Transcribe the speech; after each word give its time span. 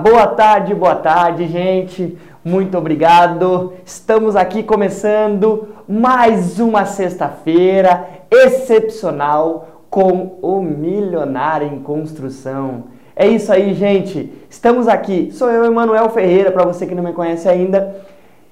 Boa 0.00 0.28
tarde, 0.28 0.76
boa 0.76 0.94
tarde, 0.94 1.48
gente. 1.48 2.16
Muito 2.44 2.78
obrigado. 2.78 3.72
Estamos 3.84 4.36
aqui 4.36 4.62
começando 4.62 5.74
mais 5.88 6.60
uma 6.60 6.84
sexta-feira 6.86 8.08
excepcional 8.30 9.82
com 9.90 10.38
o 10.40 10.62
Milionário 10.62 11.66
em 11.66 11.80
Construção. 11.80 12.84
É 13.16 13.26
isso 13.26 13.52
aí, 13.52 13.74
gente. 13.74 14.32
Estamos 14.48 14.86
aqui. 14.86 15.32
Sou 15.32 15.50
eu, 15.50 15.64
Emanuel 15.64 16.08
Ferreira, 16.10 16.52
para 16.52 16.64
você 16.64 16.86
que 16.86 16.94
não 16.94 17.02
me 17.02 17.12
conhece 17.12 17.48
ainda. 17.48 17.96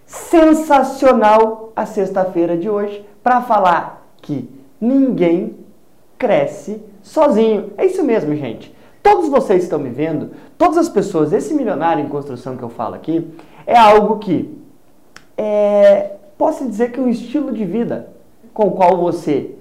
Sensacional 0.05 1.73
a 1.77 1.87
sexta-feira 1.87 2.57
de 2.57 2.69
hoje 2.69 3.07
para 3.23 3.41
falar 3.41 4.05
que 4.21 4.51
ninguém 4.81 5.55
cresce 6.19 6.83
sozinho. 7.01 7.73
É 7.79 7.87
isso 7.87 8.03
mesmo, 8.03 8.35
gente. 8.35 8.75
Todos 9.07 9.29
vocês 9.29 9.63
estão 9.63 9.79
me 9.79 9.89
vendo, 9.89 10.33
todas 10.59 10.77
as 10.77 10.89
pessoas, 10.89 11.33
esse 11.33 11.55
milionário 11.55 12.05
em 12.05 12.09
construção 12.09 12.57
que 12.57 12.63
eu 12.65 12.69
falo 12.69 12.97
aqui, 12.97 13.31
é 13.65 13.79
algo 13.79 14.19
que 14.19 14.59
é, 15.39 16.17
posso 16.37 16.67
dizer 16.67 16.91
que 16.91 16.99
é 16.99 17.03
um 17.05 17.09
estilo 17.09 17.53
de 17.53 17.65
vida 17.65 18.09
com 18.53 18.67
o 18.67 18.73
qual 18.73 18.97
você 18.97 19.55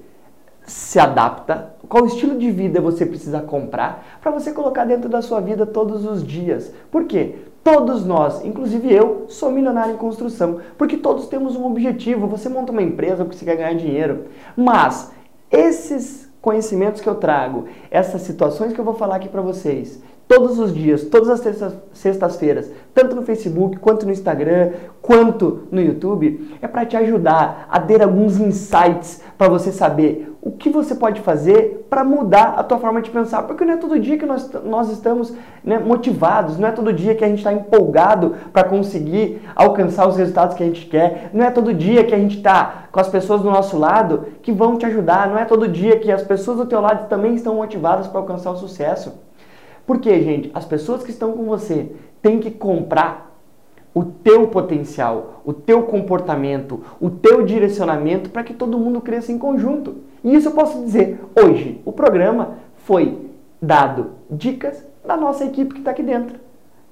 se 0.65 0.99
adapta, 0.99 1.75
qual 1.87 2.07
estilo 2.07 2.39
de 2.39 2.49
vida 2.49 2.81
você 2.81 3.05
precisa 3.05 3.39
comprar 3.39 4.17
para 4.19 4.31
você 4.31 4.51
colocar 4.51 4.83
dentro 4.83 5.07
da 5.07 5.21
sua 5.21 5.39
vida 5.41 5.63
todos 5.63 6.07
os 6.07 6.25
dias. 6.25 6.73
Por 6.89 7.03
quê? 7.05 7.35
Todos 7.63 8.03
nós, 8.03 8.43
inclusive 8.43 8.91
eu, 8.91 9.25
sou 9.27 9.51
milionário 9.51 9.93
em 9.93 9.97
construção, 9.97 10.59
porque 10.75 10.97
todos 10.97 11.27
temos 11.27 11.55
um 11.55 11.67
objetivo. 11.67 12.25
Você 12.29 12.49
monta 12.49 12.71
uma 12.71 12.81
empresa 12.81 13.23
porque 13.23 13.37
você 13.37 13.45
quer 13.45 13.57
ganhar 13.57 13.75
dinheiro, 13.75 14.25
mas 14.57 15.11
esses 15.51 16.24
conhecimentos 16.45 17.01
que 17.01 17.09
eu 17.09 17.15
trago, 17.15 17.65
essas 17.89 18.21
situações 18.21 18.71
que 18.71 18.79
eu 18.79 18.85
vou 18.85 18.93
falar 18.93 19.15
aqui 19.15 19.27
para 19.27 19.41
vocês, 19.41 19.99
todos 20.27 20.59
os 20.59 20.71
dias, 20.71 21.03
todas 21.05 21.27
as 21.27 21.73
sextas-feiras, 21.91 22.71
tanto 22.93 23.15
no 23.15 23.23
Facebook, 23.23 23.77
quanto 23.77 24.05
no 24.05 24.11
Instagram, 24.11 24.73
quanto 25.01 25.63
no 25.71 25.81
YouTube, 25.81 26.55
é 26.61 26.67
para 26.67 26.85
te 26.85 26.95
ajudar 26.97 27.65
a 27.67 27.79
ter 27.79 28.03
alguns 28.03 28.39
insights 28.39 29.23
para 29.35 29.49
você 29.49 29.71
saber 29.71 30.34
o 30.45 30.51
que 30.51 30.69
você 30.69 30.93
pode 30.93 31.21
fazer 31.21 31.87
para 31.89 32.03
mudar 32.03 32.53
a 32.55 32.63
tua 32.63 32.77
forma 32.77 33.01
de 33.01 33.09
pensar. 33.09 33.41
Porque 33.43 33.65
não 33.65 33.73
é 33.73 33.77
todo 33.77 33.99
dia 33.99 34.15
que 34.15 34.27
nós, 34.27 34.47
nós 34.63 34.91
estamos 34.91 35.33
né, 35.63 35.79
motivados, 35.79 36.59
não 36.59 36.67
é 36.67 36.71
todo 36.71 36.93
dia 36.93 37.15
que 37.15 37.25
a 37.25 37.27
gente 37.27 37.39
está 37.39 37.51
empolgado 37.51 38.35
para 38.53 38.63
conseguir 38.63 39.41
alcançar 39.55 40.07
os 40.07 40.15
resultados 40.15 40.55
que 40.55 40.61
a 40.61 40.67
gente 40.67 40.85
quer, 40.85 41.31
não 41.33 41.43
é 41.43 41.49
todo 41.49 41.73
dia 41.73 42.03
que 42.03 42.13
a 42.13 42.19
gente 42.19 42.37
está 42.37 42.83
com 42.91 42.99
as 42.99 43.09
pessoas 43.09 43.41
do 43.41 43.49
nosso 43.49 43.75
lado 43.75 44.27
que 44.43 44.51
vão 44.51 44.77
te 44.77 44.85
ajudar, 44.85 45.27
não 45.27 45.39
é 45.39 45.45
todo 45.45 45.67
dia 45.67 45.97
que 45.97 46.11
as 46.11 46.21
pessoas 46.21 46.57
do 46.57 46.67
teu 46.67 46.79
lado 46.79 47.09
também 47.09 47.33
estão 47.33 47.55
motivadas 47.55 48.05
para 48.05 48.19
alcançar 48.19 48.51
o 48.51 48.57
sucesso. 48.57 49.13
Porque, 49.87 50.21
gente, 50.21 50.51
as 50.53 50.63
pessoas 50.63 51.01
que 51.01 51.09
estão 51.09 51.31
com 51.31 51.45
você 51.45 51.91
têm 52.21 52.39
que 52.39 52.51
comprar 52.51 53.35
o 53.95 54.03
teu 54.03 54.47
potencial, 54.49 55.41
o 55.43 55.53
teu 55.53 55.83
comportamento, 55.83 56.83
o 57.01 57.09
teu 57.09 57.43
direcionamento 57.43 58.29
para 58.29 58.43
que 58.43 58.53
todo 58.53 58.77
mundo 58.77 59.01
cresça 59.01 59.31
em 59.31 59.39
conjunto. 59.39 59.95
E 60.25 60.33
isso 60.33 60.47
eu 60.47 60.53
posso 60.53 60.83
dizer, 60.83 61.23
hoje 61.39 61.79
o 61.85 61.91
programa 61.91 62.55
foi 62.77 63.29
dado 63.61 64.13
dicas 64.27 64.83
da 65.05 65.15
nossa 65.15 65.45
equipe 65.45 65.75
que 65.75 65.81
está 65.81 65.91
aqui 65.91 66.01
dentro. 66.01 66.39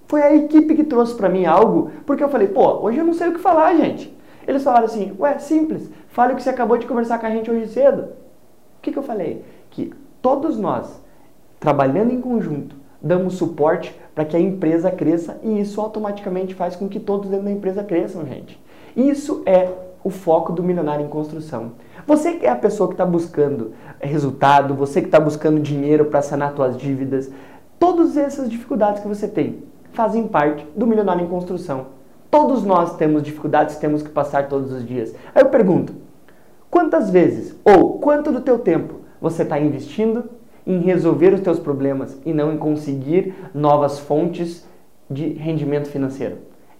Foi 0.05 0.21
a 0.21 0.35
equipe 0.35 0.75
que 0.75 0.83
trouxe 0.83 1.15
para 1.15 1.29
mim 1.29 1.43
algo, 1.43 1.89
porque 2.05 2.23
eu 2.23 2.29
falei, 2.29 2.47
pô, 2.47 2.81
hoje 2.83 2.99
eu 2.99 3.03
não 3.03 3.15
sei 3.15 3.29
o 3.29 3.33
que 3.33 3.39
falar, 3.39 3.73
gente. 3.75 4.15
Eles 4.47 4.63
falaram 4.63 4.85
assim, 4.85 5.15
ué, 5.17 5.39
simples, 5.39 5.89
fale 6.09 6.33
o 6.33 6.35
que 6.35 6.43
você 6.43 6.51
acabou 6.51 6.77
de 6.77 6.85
conversar 6.85 7.17
com 7.17 7.25
a 7.25 7.31
gente 7.31 7.49
hoje 7.49 7.69
cedo. 7.69 8.03
O 8.77 8.81
que, 8.83 8.91
que 8.91 8.99
eu 8.99 9.03
falei? 9.03 9.43
Que 9.71 9.91
todos 10.21 10.55
nós, 10.55 11.01
trabalhando 11.59 12.13
em 12.13 12.21
conjunto, 12.21 12.75
damos 13.01 13.33
suporte 13.33 13.99
para 14.13 14.25
que 14.25 14.37
a 14.37 14.39
empresa 14.39 14.91
cresça 14.91 15.39
e 15.41 15.59
isso 15.59 15.81
automaticamente 15.81 16.53
faz 16.53 16.75
com 16.75 16.87
que 16.87 16.99
todos 16.99 17.31
dentro 17.31 17.45
da 17.45 17.51
empresa 17.51 17.83
cresçam, 17.83 18.27
gente. 18.27 18.61
Isso 18.95 19.41
é 19.47 19.71
o 20.03 20.09
foco 20.09 20.51
do 20.51 20.61
milionário 20.61 21.05
em 21.05 21.09
construção. 21.09 21.71
Você 22.05 22.33
que 22.33 22.45
é 22.45 22.49
a 22.49 22.55
pessoa 22.55 22.89
que 22.89 22.93
está 22.93 23.05
buscando 23.05 23.73
resultado, 23.99 24.73
você 24.73 24.99
que 24.99 25.07
está 25.07 25.19
buscando 25.19 25.61
dinheiro 25.61 26.05
para 26.05 26.21
sanar 26.21 26.53
suas 26.53 26.77
dívidas, 26.77 27.31
todas 27.79 28.17
essas 28.17 28.49
dificuldades 28.49 29.01
que 29.01 29.07
você 29.07 29.27
tem 29.27 29.63
fazem 29.93 30.27
parte 30.27 30.67
do 30.75 30.85
milionário 30.85 31.23
em 31.23 31.29
construção. 31.29 31.87
Todos 32.29 32.63
nós 32.63 32.97
temos 32.97 33.21
dificuldades 33.21 33.77
temos 33.77 34.01
que 34.01 34.09
passar 34.09 34.49
todos 34.49 34.71
os 34.71 34.85
dias. 34.85 35.13
Aí 35.33 35.43
eu 35.43 35.49
pergunto, 35.49 35.93
quantas 36.69 37.09
vezes 37.09 37.55
ou 37.63 37.99
quanto 37.99 38.31
do 38.31 38.41
teu 38.41 38.59
tempo 38.59 38.95
você 39.21 39.43
está 39.43 39.59
investindo 39.59 40.25
em 40.65 40.79
resolver 40.79 41.33
os 41.33 41.41
teus 41.41 41.59
problemas 41.59 42.17
e 42.25 42.33
não 42.33 42.51
em 42.51 42.57
conseguir 42.57 43.35
novas 43.53 43.99
fontes 43.99 44.67
de 45.09 45.27
rendimento 45.29 45.87
financeiro? 45.87 46.37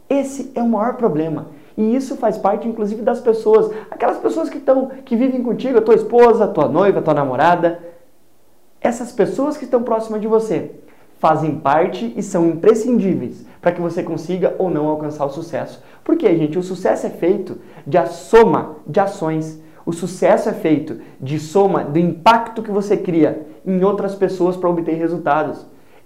Esse 0.09 0.51
é 0.56 0.62
o 0.62 0.67
maior 0.67 0.95
problema. 0.95 1.47
E 1.78 1.95
isso 1.95 2.16
faz 2.17 2.38
parte, 2.38 2.67
inclusive, 2.67 3.01
das 3.01 3.19
pessoas, 3.19 3.72
aquelas 3.89 4.17
pessoas 4.17 4.50
que 4.50 4.57
estão, 4.57 4.91
que 5.03 5.16
vivem 5.16 5.41
contigo, 5.41 5.78
a 5.78 5.81
tua 5.81 5.95
esposa, 5.95 6.45
a 6.45 6.47
tua 6.47 6.67
noiva, 6.67 7.00
a 7.00 7.01
tua 7.01 7.13
namorada. 7.13 7.79
Essas 8.79 9.11
pessoas 9.11 9.57
que 9.57 9.66
estão 9.66 9.81
próximas 9.81 10.22
de 10.22 10.28
você 10.28 10.72
fazem 11.17 11.56
parte 11.56 12.13
e 12.17 12.22
são 12.22 12.47
imprescindíveis 12.50 13.45
para 13.62 13.72
que 13.72 13.81
você 13.81 14.03
consiga 14.03 14.56
ou 14.59 14.69
não 14.69 14.88
alcançar 14.88 15.25
o 15.25 15.29
sucesso. 15.29 15.81
Porque, 16.03 16.28
gente, 16.35 16.59
o 16.59 16.63
sucesso 16.63 17.07
é 17.07 17.09
feito 17.09 17.59
de 17.88 17.97
a 17.97 18.06
soma 18.06 18.75
de 18.85 19.00
ações. 19.00 19.62
O 19.85 19.94
sucesso 19.94 20.50
é 20.50 20.53
feito 20.53 21.00
de 21.19 21.39
soma 21.39 21.83
do 21.83 21.97
impacto 21.97 22.62
que 22.62 22.72
você 22.72 22.97
cria 22.97 23.47
em 23.66 23.83
outras 23.83 24.16
pessoas 24.16 24.57
para 24.57 24.69
obter 24.69 24.95
resultados. 24.95 25.66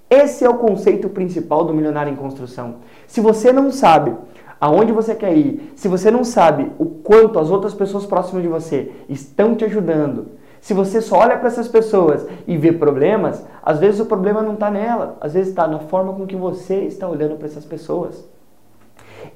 Esse 0.10 0.46
é 0.46 0.50
o 0.50 0.60
conceito 0.60 1.10
principal 1.10 1.66
do 1.66 1.74
milionário 1.74 2.14
em 2.14 2.16
construção. 2.16 2.76
Se 3.08 3.20
você 3.20 3.52
não 3.52 3.72
sabe 3.72 4.16
aonde 4.60 4.92
você 4.92 5.16
quer 5.16 5.36
ir, 5.36 5.74
se 5.76 5.88
você 5.88 6.10
não 6.10 6.24
sabe 6.24 6.72
o 6.78 6.86
quanto 6.86 7.40
as 7.40 7.50
outras 7.50 7.74
pessoas 7.74 8.06
próximas 8.06 8.44
de 8.44 8.50
você 8.50 8.92
estão 9.10 9.56
te 9.56 9.66
ajudando, 9.66 10.28
se 10.60 10.74
você 10.74 11.02
só 11.02 11.20
olha 11.20 11.38
para 11.38 11.48
essas 11.48 11.68
pessoas 11.68 12.26
e 12.48 12.58
vê 12.58 12.72
problemas, 12.72 13.44
às 13.64 13.80
vezes 13.80 14.00
o 14.00 14.06
problema 14.06 14.42
não 14.42 14.56
está 14.56 14.70
nela, 14.70 15.18
às 15.22 15.34
vezes 15.34 15.50
está 15.50 15.68
na 15.68 15.80
forma 15.80 16.14
com 16.14 16.26
que 16.26 16.36
você 16.36 16.82
está 16.82 17.08
olhando 17.08 17.36
para 17.36 17.48
essas 17.48 17.66
pessoas. 17.66 18.28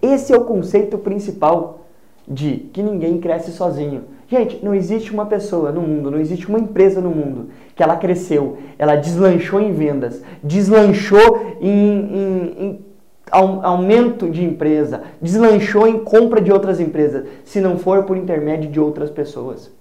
Esse 0.01 0.33
é 0.33 0.37
o 0.37 0.45
conceito 0.45 0.97
principal 0.97 1.85
de 2.27 2.69
que 2.73 2.81
ninguém 2.81 3.19
cresce 3.19 3.51
sozinho. 3.51 4.03
Gente, 4.27 4.63
não 4.63 4.73
existe 4.73 5.11
uma 5.11 5.25
pessoa 5.25 5.71
no 5.71 5.81
mundo, 5.81 6.09
não 6.09 6.19
existe 6.19 6.47
uma 6.47 6.59
empresa 6.59 7.01
no 7.01 7.09
mundo 7.09 7.49
que 7.75 7.83
ela 7.83 7.97
cresceu, 7.97 8.57
ela 8.79 8.95
deslanchou 8.95 9.59
em 9.59 9.73
vendas, 9.73 10.23
deslanchou 10.41 11.57
em, 11.59 11.69
em, 11.69 12.55
em 12.57 12.85
aumento 13.31 14.29
de 14.29 14.43
empresa, 14.43 15.03
deslanchou 15.21 15.87
em 15.87 15.99
compra 15.99 16.41
de 16.41 16.51
outras 16.51 16.79
empresas, 16.79 17.25
se 17.45 17.61
não 17.61 17.77
for 17.77 18.03
por 18.03 18.17
intermédio 18.17 18.69
de 18.69 18.79
outras 18.79 19.09
pessoas. 19.09 19.71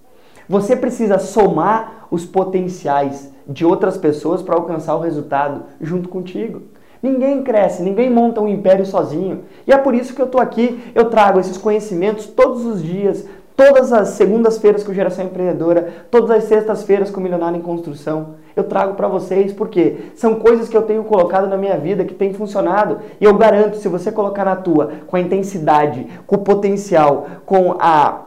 Você 0.48 0.74
precisa 0.74 1.18
somar 1.18 2.06
os 2.10 2.24
potenciais 2.24 3.32
de 3.46 3.64
outras 3.64 3.96
pessoas 3.96 4.42
para 4.42 4.56
alcançar 4.56 4.94
o 4.94 5.00
resultado 5.00 5.64
junto 5.80 6.08
contigo. 6.08 6.62
Ninguém 7.02 7.42
cresce, 7.42 7.82
ninguém 7.82 8.10
monta 8.10 8.40
um 8.40 8.48
império 8.48 8.84
sozinho. 8.84 9.44
E 9.66 9.72
é 9.72 9.78
por 9.78 9.94
isso 9.94 10.14
que 10.14 10.20
eu 10.20 10.26
estou 10.26 10.40
aqui, 10.40 10.80
eu 10.94 11.06
trago 11.06 11.40
esses 11.40 11.56
conhecimentos 11.56 12.26
todos 12.26 12.64
os 12.66 12.82
dias, 12.82 13.26
todas 13.56 13.92
as 13.92 14.08
segundas-feiras 14.10 14.82
com 14.82 14.92
Geração 14.92 15.24
Empreendedora, 15.24 16.06
todas 16.10 16.30
as 16.30 16.44
sextas-feiras 16.44 17.10
com 17.10 17.20
Milionário 17.20 17.58
em 17.58 17.62
Construção 17.62 18.34
eu 18.60 18.64
trago 18.64 18.94
para 18.94 19.08
vocês, 19.08 19.52
porque 19.52 19.96
são 20.14 20.36
coisas 20.36 20.68
que 20.68 20.76
eu 20.76 20.82
tenho 20.82 21.02
colocado 21.04 21.48
na 21.48 21.56
minha 21.56 21.76
vida 21.76 22.04
que 22.04 22.14
tem 22.14 22.32
funcionado. 22.32 22.98
E 23.20 23.24
eu 23.24 23.34
garanto, 23.36 23.78
se 23.78 23.88
você 23.88 24.12
colocar 24.12 24.44
na 24.44 24.56
tua, 24.56 24.92
com 25.06 25.16
a 25.16 25.20
intensidade, 25.20 26.06
com 26.26 26.36
o 26.36 26.40
potencial, 26.40 27.26
com 27.44 27.76
a, 27.78 28.26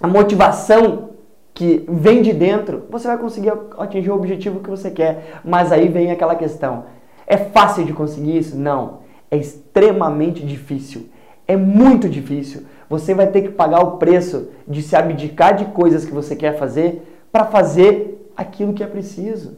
a 0.00 0.06
motivação 0.08 1.10
que 1.52 1.84
vem 1.88 2.22
de 2.22 2.32
dentro, 2.32 2.84
você 2.90 3.08
vai 3.08 3.18
conseguir 3.18 3.52
atingir 3.78 4.10
o 4.10 4.14
objetivo 4.14 4.60
que 4.60 4.70
você 4.70 4.90
quer. 4.90 5.40
Mas 5.44 5.72
aí 5.72 5.88
vem 5.88 6.10
aquela 6.10 6.36
questão: 6.36 6.84
é 7.26 7.36
fácil 7.36 7.84
de 7.84 7.92
conseguir 7.92 8.38
isso? 8.38 8.56
Não. 8.56 9.06
É 9.30 9.36
extremamente 9.36 10.44
difícil. 10.44 11.08
É 11.48 11.56
muito 11.56 12.08
difícil. 12.08 12.62
Você 12.88 13.14
vai 13.14 13.26
ter 13.26 13.42
que 13.42 13.48
pagar 13.48 13.80
o 13.80 13.96
preço 13.96 14.48
de 14.66 14.82
se 14.82 14.94
abdicar 14.94 15.56
de 15.56 15.64
coisas 15.66 16.04
que 16.04 16.12
você 16.12 16.36
quer 16.36 16.58
fazer 16.58 17.02
para 17.32 17.44
fazer 17.44 18.15
aquilo 18.36 18.72
que 18.72 18.82
é 18.82 18.86
preciso. 18.86 19.56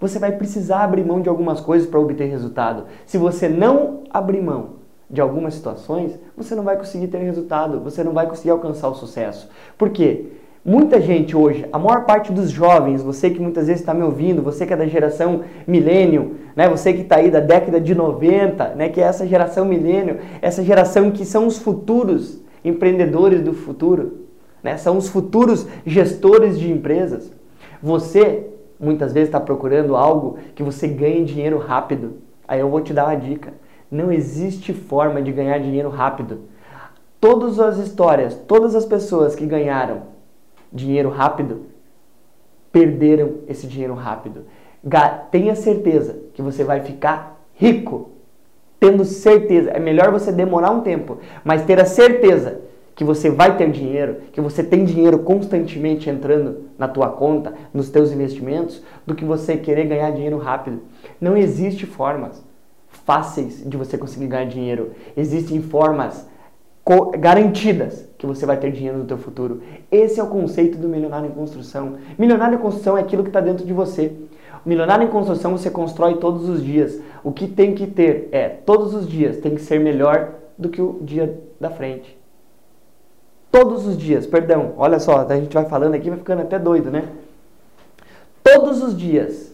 Você 0.00 0.18
vai 0.18 0.32
precisar 0.32 0.82
abrir 0.82 1.04
mão 1.04 1.20
de 1.20 1.28
algumas 1.28 1.60
coisas 1.60 1.88
para 1.88 2.00
obter 2.00 2.24
resultado. 2.24 2.84
Se 3.04 3.18
você 3.18 3.48
não 3.48 4.04
abrir 4.10 4.40
mão 4.40 4.80
de 5.10 5.20
algumas 5.20 5.54
situações, 5.54 6.18
você 6.36 6.54
não 6.54 6.62
vai 6.62 6.76
conseguir 6.76 7.08
ter 7.08 7.18
resultado, 7.18 7.80
você 7.80 8.02
não 8.02 8.12
vai 8.12 8.26
conseguir 8.26 8.50
alcançar 8.50 8.88
o 8.88 8.94
sucesso. 8.94 9.50
Por 9.76 9.90
quê? 9.90 10.26
Muita 10.64 11.00
gente 11.00 11.34
hoje, 11.34 11.66
a 11.72 11.78
maior 11.78 12.04
parte 12.04 12.30
dos 12.30 12.50
jovens, 12.50 13.02
você 13.02 13.30
que 13.30 13.40
muitas 13.40 13.66
vezes 13.66 13.80
está 13.80 13.94
me 13.94 14.02
ouvindo, 14.02 14.42
você 14.42 14.66
que 14.66 14.74
é 14.74 14.76
da 14.76 14.86
geração 14.86 15.42
milênio, 15.66 16.36
né, 16.54 16.68
você 16.68 16.92
que 16.92 17.00
está 17.00 17.16
aí 17.16 17.30
da 17.30 17.40
década 17.40 17.80
de 17.80 17.94
90, 17.94 18.74
né, 18.74 18.90
que 18.90 19.00
é 19.00 19.04
essa 19.04 19.26
geração 19.26 19.64
milênio, 19.64 20.18
essa 20.42 20.62
geração 20.62 21.10
que 21.10 21.24
são 21.24 21.46
os 21.46 21.58
futuros 21.58 22.42
empreendedores 22.62 23.42
do 23.42 23.54
futuro, 23.54 24.26
né, 24.62 24.76
são 24.76 24.98
os 24.98 25.08
futuros 25.08 25.66
gestores 25.86 26.58
de 26.58 26.70
empresas. 26.70 27.32
Você 27.82 28.46
muitas 28.78 29.12
vezes 29.12 29.28
está 29.28 29.38
procurando 29.38 29.94
algo 29.94 30.38
que 30.54 30.62
você 30.62 30.88
ganhe 30.88 31.24
dinheiro 31.24 31.58
rápido. 31.58 32.14
Aí 32.48 32.60
eu 32.60 32.68
vou 32.68 32.80
te 32.80 32.92
dar 32.92 33.06
uma 33.06 33.16
dica. 33.16 33.52
Não 33.90 34.10
existe 34.10 34.72
forma 34.72 35.20
de 35.20 35.32
ganhar 35.32 35.58
dinheiro 35.58 35.88
rápido. 35.88 36.40
Todas 37.20 37.60
as 37.60 37.76
histórias, 37.76 38.34
todas 38.34 38.74
as 38.74 38.84
pessoas 38.84 39.34
que 39.34 39.44
ganharam 39.44 40.02
dinheiro 40.72 41.10
rápido 41.10 41.62
perderam 42.72 43.38
esse 43.48 43.66
dinheiro 43.66 43.94
rápido. 43.94 44.44
Tenha 45.30 45.54
certeza 45.54 46.18
que 46.32 46.40
você 46.40 46.64
vai 46.64 46.80
ficar 46.80 47.38
rico. 47.54 48.10
Tendo 48.78 49.04
certeza. 49.04 49.70
É 49.70 49.78
melhor 49.78 50.10
você 50.10 50.32
demorar 50.32 50.70
um 50.70 50.80
tempo, 50.80 51.18
mas 51.44 51.66
ter 51.66 51.78
a 51.78 51.84
certeza 51.84 52.62
que 53.00 53.04
você 53.04 53.30
vai 53.30 53.56
ter 53.56 53.70
dinheiro, 53.70 54.18
que 54.30 54.42
você 54.42 54.62
tem 54.62 54.84
dinheiro 54.84 55.20
constantemente 55.20 56.10
entrando 56.10 56.64
na 56.76 56.86
tua 56.86 57.08
conta, 57.08 57.54
nos 57.72 57.88
teus 57.88 58.12
investimentos, 58.12 58.82
do 59.06 59.14
que 59.14 59.24
você 59.24 59.56
querer 59.56 59.86
ganhar 59.86 60.10
dinheiro 60.10 60.36
rápido. 60.36 60.82
Não 61.18 61.34
existe 61.34 61.86
formas 61.86 62.44
fáceis 62.88 63.64
de 63.64 63.74
você 63.74 63.96
conseguir 63.96 64.26
ganhar 64.26 64.44
dinheiro. 64.44 64.90
Existem 65.16 65.62
formas 65.62 66.28
garantidas 67.18 68.06
que 68.18 68.26
você 68.26 68.44
vai 68.44 68.58
ter 68.58 68.70
dinheiro 68.70 68.98
no 68.98 69.06
teu 69.06 69.16
futuro. 69.16 69.62
Esse 69.90 70.20
é 70.20 70.22
o 70.22 70.26
conceito 70.26 70.76
do 70.76 70.86
milionário 70.86 71.30
em 71.30 71.32
construção. 71.32 71.94
Milionário 72.18 72.58
em 72.58 72.60
construção 72.60 72.98
é 72.98 73.00
aquilo 73.00 73.22
que 73.22 73.30
está 73.30 73.40
dentro 73.40 73.64
de 73.64 73.72
você. 73.72 74.12
Milionário 74.66 75.06
em 75.06 75.10
construção 75.10 75.52
você 75.56 75.70
constrói 75.70 76.16
todos 76.16 76.46
os 76.46 76.62
dias. 76.62 77.00
O 77.24 77.32
que 77.32 77.48
tem 77.48 77.74
que 77.74 77.86
ter 77.86 78.28
é, 78.30 78.46
todos 78.46 78.92
os 78.92 79.08
dias 79.08 79.38
tem 79.38 79.54
que 79.54 79.62
ser 79.62 79.80
melhor 79.80 80.34
do 80.58 80.68
que 80.68 80.82
o 80.82 80.98
dia 81.00 81.40
da 81.58 81.70
frente. 81.70 82.19
Todos 83.50 83.86
os 83.86 83.98
dias, 83.98 84.26
perdão, 84.26 84.74
olha 84.76 85.00
só, 85.00 85.26
a 85.28 85.36
gente 85.36 85.52
vai 85.52 85.64
falando 85.64 85.94
aqui, 85.94 86.08
vai 86.08 86.18
ficando 86.18 86.42
até 86.42 86.58
doido, 86.58 86.90
né? 86.90 87.08
Todos 88.42 88.82
os 88.82 88.96
dias 88.96 89.50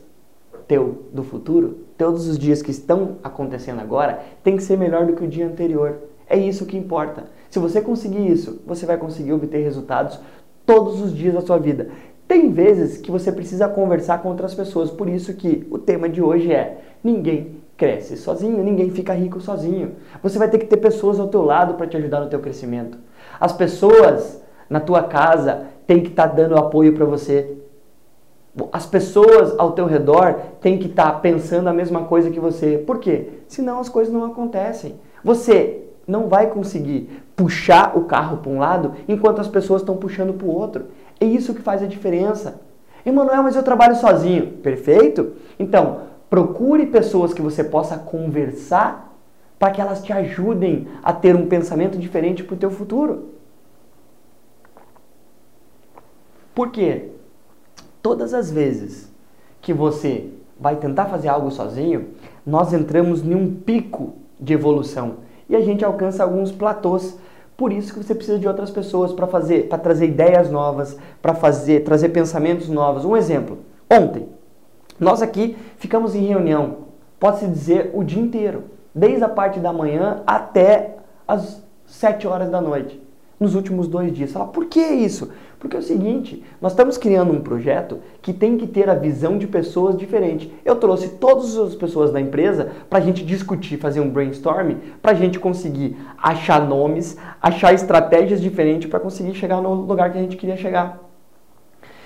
teu 0.66 1.04
do 1.12 1.22
futuro, 1.22 1.78
todos 1.96 2.28
os 2.28 2.38
dias 2.38 2.62
que 2.62 2.70
estão 2.70 3.16
acontecendo 3.22 3.80
agora, 3.80 4.20
tem 4.42 4.56
que 4.56 4.62
ser 4.62 4.76
melhor 4.76 5.06
do 5.06 5.14
que 5.14 5.24
o 5.24 5.28
dia 5.28 5.46
anterior. 5.46 5.96
É 6.28 6.36
isso 6.36 6.66
que 6.66 6.76
importa. 6.76 7.24
Se 7.50 7.58
você 7.58 7.80
conseguir 7.80 8.30
isso, 8.30 8.60
você 8.66 8.84
vai 8.84 8.96
conseguir 8.96 9.32
obter 9.32 9.62
resultados 9.62 10.18
todos 10.64 11.00
os 11.00 11.14
dias 11.14 11.34
da 11.34 11.40
sua 11.40 11.58
vida. 11.58 11.88
Tem 12.26 12.52
vezes 12.52 12.98
que 12.98 13.10
você 13.10 13.30
precisa 13.30 13.68
conversar 13.68 14.20
com 14.20 14.28
outras 14.28 14.52
pessoas, 14.52 14.90
por 14.90 15.08
isso 15.08 15.32
que 15.34 15.64
o 15.70 15.78
tema 15.78 16.08
de 16.08 16.20
hoje 16.20 16.52
é 16.52 16.78
ninguém 17.02 17.58
cresce 17.76 18.16
sozinho, 18.16 18.64
ninguém 18.64 18.90
fica 18.90 19.12
rico 19.12 19.40
sozinho. 19.40 19.92
Você 20.22 20.38
vai 20.38 20.50
ter 20.50 20.58
que 20.58 20.66
ter 20.66 20.78
pessoas 20.78 21.20
ao 21.20 21.28
teu 21.28 21.42
lado 21.42 21.74
para 21.74 21.86
te 21.86 21.96
ajudar 21.96 22.20
no 22.20 22.28
teu 22.28 22.40
crescimento. 22.40 22.98
As 23.40 23.52
pessoas 23.52 24.42
na 24.68 24.80
tua 24.80 25.02
casa 25.02 25.66
têm 25.86 26.02
que 26.02 26.08
estar 26.08 26.28
tá 26.28 26.34
dando 26.34 26.56
apoio 26.56 26.94
para 26.94 27.04
você. 27.04 27.56
As 28.72 28.86
pessoas 28.86 29.54
ao 29.58 29.72
teu 29.72 29.86
redor 29.86 30.34
têm 30.60 30.78
que 30.78 30.86
estar 30.86 31.12
tá 31.12 31.18
pensando 31.18 31.68
a 31.68 31.72
mesma 31.72 32.04
coisa 32.04 32.30
que 32.30 32.40
você. 32.40 32.78
Por 32.78 32.98
quê? 32.98 33.28
Senão 33.48 33.78
as 33.78 33.88
coisas 33.88 34.12
não 34.12 34.24
acontecem. 34.24 34.96
Você 35.22 35.82
não 36.06 36.28
vai 36.28 36.46
conseguir 36.48 37.22
puxar 37.34 37.96
o 37.96 38.04
carro 38.04 38.38
para 38.38 38.50
um 38.50 38.58
lado 38.58 38.94
enquanto 39.08 39.40
as 39.40 39.48
pessoas 39.48 39.82
estão 39.82 39.96
puxando 39.96 40.34
para 40.34 40.46
o 40.46 40.54
outro. 40.54 40.86
É 41.20 41.24
isso 41.24 41.54
que 41.54 41.60
faz 41.60 41.82
a 41.82 41.86
diferença. 41.86 42.60
Emanuel, 43.04 43.42
mas 43.42 43.56
eu 43.56 43.62
trabalho 43.62 43.96
sozinho. 43.96 44.48
Perfeito? 44.58 45.34
Então, 45.58 46.00
procure 46.30 46.86
pessoas 46.86 47.34
que 47.34 47.42
você 47.42 47.62
possa 47.62 47.98
conversar 47.98 49.05
para 49.58 49.70
que 49.70 49.80
elas 49.80 50.02
te 50.02 50.12
ajudem 50.12 50.86
a 51.02 51.12
ter 51.12 51.34
um 51.34 51.46
pensamento 51.46 51.98
diferente 51.98 52.44
para 52.44 52.54
o 52.54 52.58
teu 52.58 52.70
futuro. 52.70 53.30
Por 56.54 56.70
quê? 56.70 57.10
Todas 58.02 58.32
as 58.32 58.50
vezes 58.50 59.12
que 59.60 59.72
você 59.72 60.30
vai 60.58 60.76
tentar 60.76 61.06
fazer 61.06 61.28
algo 61.28 61.50
sozinho, 61.50 62.08
nós 62.46 62.72
entramos 62.72 63.22
em 63.22 63.34
um 63.34 63.54
pico 63.54 64.14
de 64.38 64.54
evolução 64.54 65.16
e 65.48 65.56
a 65.56 65.60
gente 65.60 65.84
alcança 65.84 66.22
alguns 66.22 66.52
platôs. 66.52 67.18
Por 67.56 67.72
isso 67.72 67.92
que 67.92 68.02
você 68.02 68.14
precisa 68.14 68.38
de 68.38 68.46
outras 68.46 68.70
pessoas 68.70 69.12
para 69.12 69.26
fazer, 69.26 69.68
para 69.68 69.78
trazer 69.78 70.06
ideias 70.06 70.50
novas, 70.50 70.96
para 71.22 71.34
fazer, 71.34 71.84
trazer 71.84 72.10
pensamentos 72.10 72.68
novos. 72.68 73.04
Um 73.04 73.16
exemplo. 73.16 73.58
Ontem, 73.90 74.28
nós 75.00 75.22
aqui 75.22 75.56
ficamos 75.78 76.14
em 76.14 76.26
reunião, 76.26 76.78
pode-se 77.18 77.46
dizer 77.46 77.90
o 77.94 78.04
dia 78.04 78.20
inteiro 78.20 78.75
desde 78.96 79.22
a 79.22 79.28
parte 79.28 79.60
da 79.60 79.74
manhã 79.74 80.22
até 80.26 80.96
as 81.28 81.62
7 81.84 82.26
horas 82.26 82.48
da 82.48 82.62
noite, 82.62 82.98
nos 83.38 83.54
últimos 83.54 83.86
dois 83.86 84.10
dias. 84.10 84.32
Fala, 84.32 84.46
por 84.46 84.64
que 84.64 84.80
isso? 84.80 85.30
Porque 85.58 85.76
é 85.76 85.80
o 85.80 85.82
seguinte, 85.82 86.42
nós 86.62 86.72
estamos 86.72 86.96
criando 86.96 87.30
um 87.30 87.42
projeto 87.42 87.98
que 88.22 88.32
tem 88.32 88.56
que 88.56 88.66
ter 88.66 88.88
a 88.88 88.94
visão 88.94 89.36
de 89.36 89.46
pessoas 89.46 89.98
diferentes. 89.98 90.50
Eu 90.64 90.76
trouxe 90.76 91.10
todas 91.10 91.58
as 91.58 91.74
pessoas 91.74 92.10
da 92.10 92.20
empresa 92.20 92.72
para 92.88 92.98
a 92.98 93.02
gente 93.02 93.22
discutir, 93.22 93.76
fazer 93.76 94.00
um 94.00 94.08
brainstorm, 94.08 94.76
para 95.02 95.12
a 95.12 95.14
gente 95.14 95.38
conseguir 95.38 95.96
achar 96.16 96.66
nomes, 96.66 97.18
achar 97.40 97.74
estratégias 97.74 98.40
diferentes 98.40 98.88
para 98.88 99.00
conseguir 99.00 99.34
chegar 99.34 99.60
no 99.60 99.74
lugar 99.74 100.10
que 100.10 100.18
a 100.18 100.22
gente 100.22 100.38
queria 100.38 100.56
chegar. 100.56 101.02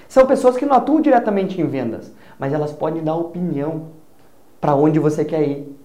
São 0.09 0.27
pessoas 0.27 0.57
que 0.57 0.67
não 0.67 0.75
atuam 0.75 1.01
diretamente 1.01 1.61
em 1.61 1.67
vendas, 1.67 2.13
mas 2.37 2.53
elas 2.53 2.73
podem 2.73 3.03
dar 3.05 3.15
opinião 3.15 3.91
para 4.61 4.75
onde 4.75 4.99
você 4.99 5.25
quer 5.25 5.43
ir. 5.43 5.80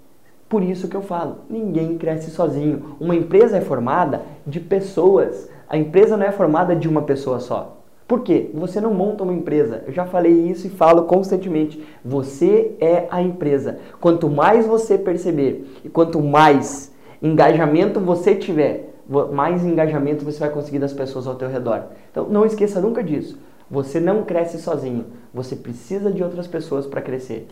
Por 0.55 0.63
isso 0.63 0.87
que 0.87 0.95
eu 0.95 1.01
falo, 1.01 1.39
ninguém 1.49 1.97
cresce 1.97 2.31
sozinho. 2.31 2.95
Uma 2.97 3.13
empresa 3.13 3.57
é 3.57 3.59
formada 3.59 4.21
de 4.47 4.61
pessoas. 4.61 5.49
A 5.67 5.77
empresa 5.77 6.15
não 6.15 6.25
é 6.25 6.31
formada 6.31 6.73
de 6.73 6.87
uma 6.87 7.01
pessoa 7.01 7.41
só. 7.41 7.81
Por 8.07 8.21
quê? 8.21 8.51
Você 8.53 8.79
não 8.79 8.93
monta 8.93 9.25
uma 9.25 9.33
empresa. 9.33 9.83
Eu 9.85 9.91
já 9.91 10.05
falei 10.05 10.31
isso 10.31 10.65
e 10.65 10.69
falo 10.69 11.03
constantemente. 11.03 11.85
Você 12.05 12.73
é 12.79 13.05
a 13.11 13.21
empresa. 13.21 13.79
Quanto 13.99 14.29
mais 14.29 14.65
você 14.65 14.97
perceber 14.97 15.67
e 15.83 15.89
quanto 15.89 16.21
mais 16.21 16.89
engajamento 17.21 17.99
você 17.99 18.33
tiver, 18.33 18.93
mais 19.33 19.61
engajamento 19.65 20.23
você 20.23 20.39
vai 20.39 20.51
conseguir 20.51 20.79
das 20.79 20.93
pessoas 20.93 21.27
ao 21.27 21.35
teu 21.35 21.49
redor. 21.49 21.87
Então 22.09 22.29
não 22.29 22.45
esqueça 22.45 22.79
nunca 22.79 23.03
disso. 23.03 23.37
Você 23.69 23.99
não 23.99 24.23
cresce 24.23 24.57
sozinho. 24.57 25.07
Você 25.33 25.53
precisa 25.53 26.09
de 26.09 26.23
outras 26.23 26.47
pessoas 26.47 26.87
para 26.87 27.01
crescer. 27.01 27.45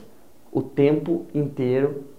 O 0.53 0.61
tempo 0.61 1.25
inteiro 1.35 2.12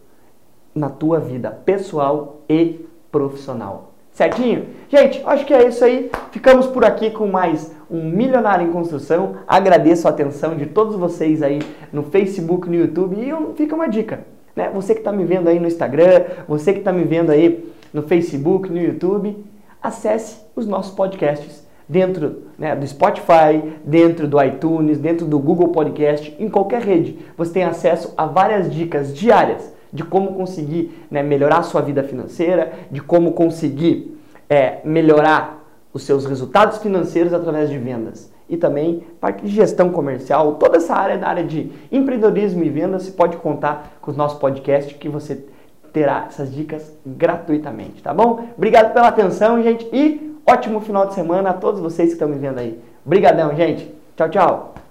na 0.75 0.88
tua 0.88 1.21
vida 1.21 1.50
pessoal 1.50 2.41
e 2.49 2.85
profissional. 3.12 3.93
Certinho? 4.15 4.67
Gente, 4.88 5.23
acho 5.26 5.44
que 5.44 5.53
é 5.53 5.67
isso 5.67 5.85
aí. 5.85 6.11
Ficamos 6.31 6.67
por 6.67 6.85
aqui 6.85 7.11
com 7.11 7.26
mais 7.26 7.75
um 7.91 8.11
Milionário 8.11 8.67
em 8.67 8.71
Construção. 8.73 9.37
Agradeço 9.47 10.06
a 10.06 10.11
atenção 10.11 10.56
de 10.56 10.67
todos 10.67 10.94
vocês 10.94 11.43
aí 11.43 11.61
no 11.93 12.05
Facebook, 12.05 12.69
no 12.69 12.76
YouTube. 12.76 13.17
E 13.17 13.56
fica 13.56 13.75
uma 13.75 13.88
dica, 13.88 14.25
né? 14.55 14.71
Você 14.73 14.94
que 14.94 15.00
está 15.00 15.11
me 15.11 15.25
vendo 15.25 15.49
aí 15.49 15.59
no 15.59 15.67
Instagram, 15.67 16.25
você 16.47 16.73
que 16.73 16.79
está 16.79 16.93
me 16.93 17.03
vendo 17.03 17.31
aí 17.31 17.69
no 17.93 18.03
Facebook, 18.03 18.70
no 18.70 18.81
YouTube, 18.81 19.37
acesse 19.82 20.39
os 20.55 20.65
nossos 20.65 20.94
podcasts 20.94 21.65
dentro 21.89 22.44
né, 22.56 22.75
do 22.75 22.87
Spotify, 22.87 23.63
dentro 23.84 24.29
do 24.29 24.43
iTunes, 24.43 24.99
dentro 24.99 25.27
do 25.27 25.39
Google 25.39 25.69
Podcast, 25.69 26.34
em 26.39 26.49
qualquer 26.49 26.82
rede. 26.82 27.19
Você 27.37 27.53
tem 27.53 27.65
acesso 27.65 28.15
a 28.17 28.27
várias 28.27 28.72
dicas 28.72 29.13
diárias 29.13 29.74
de 29.94 30.03
como 30.03 30.34
conseguir 30.34 31.06
né, 31.08 31.22
melhorar 31.22 31.58
a 31.58 31.63
sua 31.63 31.81
vida 31.81 32.03
financeira, 32.03 32.72
de 32.91 33.01
como 33.01 33.32
conseguir 33.32 34.19
é, 34.51 34.81
melhorar 34.84 35.65
os 35.93 36.03
seus 36.03 36.27
resultados 36.27 36.79
financeiros 36.79 37.32
através 37.32 37.70
de 37.70 37.79
vendas. 37.79 38.32
E 38.51 38.56
também 38.56 39.05
parte 39.20 39.44
de 39.44 39.51
gestão 39.51 39.91
comercial, 39.91 40.55
toda 40.55 40.79
essa 40.79 40.94
área 40.94 41.17
da 41.17 41.29
área 41.29 41.44
de 41.44 41.70
empreendedorismo 41.91 42.65
e 42.65 42.69
vendas, 42.69 43.05
você 43.05 43.13
pode 43.13 43.36
contar 43.36 43.96
com 44.03 44.10
o 44.10 44.15
nosso 44.15 44.39
podcast 44.39 44.93
que 44.96 45.08
você 45.08 45.46
terá 45.93 46.27
essas 46.29 46.53
dicas 46.53 46.93
gratuitamente, 47.06 48.03
tá 48.03 48.13
bom? 48.13 48.48
Obrigado 48.56 48.93
pela 48.93 49.08
atenção, 49.08 49.63
gente, 49.63 49.89
e 49.93 50.36
ótimo 50.44 50.81
final 50.81 51.06
de 51.06 51.15
semana 51.15 51.51
a 51.51 51.55
todos 51.55 51.81
vocês 51.81 52.08
que 52.08 52.15
estão 52.15 52.29
me 52.29 52.36
vendo 52.36 52.58
aí. 52.58 52.81
Obrigadão, 53.06 53.55
gente. 53.55 53.94
Tchau, 54.17 54.29
tchau. 54.29 54.83